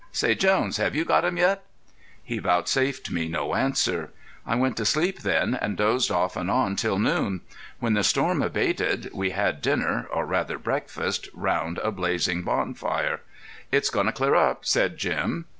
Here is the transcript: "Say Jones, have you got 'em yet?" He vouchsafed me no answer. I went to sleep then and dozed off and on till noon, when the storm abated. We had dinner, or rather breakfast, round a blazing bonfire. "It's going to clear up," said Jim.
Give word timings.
"Say 0.11 0.33
Jones, 0.33 0.77
have 0.77 0.95
you 0.95 1.05
got 1.05 1.25
'em 1.25 1.37
yet?" 1.37 1.63
He 2.23 2.39
vouchsafed 2.39 3.11
me 3.11 3.27
no 3.27 3.53
answer. 3.53 4.09
I 4.47 4.55
went 4.55 4.75
to 4.77 4.83
sleep 4.85 5.19
then 5.19 5.53
and 5.53 5.77
dozed 5.77 6.09
off 6.09 6.35
and 6.35 6.49
on 6.49 6.75
till 6.75 6.97
noon, 6.97 7.41
when 7.79 7.93
the 7.93 8.03
storm 8.03 8.41
abated. 8.41 9.11
We 9.13 9.29
had 9.29 9.61
dinner, 9.61 10.07
or 10.11 10.25
rather 10.25 10.57
breakfast, 10.57 11.29
round 11.35 11.77
a 11.83 11.91
blazing 11.91 12.41
bonfire. 12.41 13.19
"It's 13.71 13.91
going 13.91 14.07
to 14.07 14.11
clear 14.11 14.33
up," 14.33 14.65
said 14.65 14.97
Jim. 14.97 15.45